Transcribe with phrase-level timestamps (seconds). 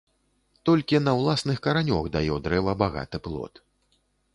[0.69, 3.67] Толькі на ўласных каранёх дае дрэва багаты плод